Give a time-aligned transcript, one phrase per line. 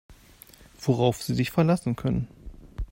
[0.81, 2.27] Worauf Sie sich verlassen können.